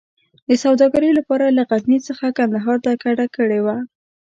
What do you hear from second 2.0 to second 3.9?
څخه کندهار ته کډه کړې وه.